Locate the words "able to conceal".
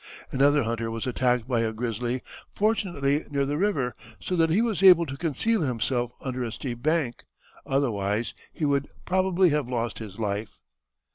4.81-5.61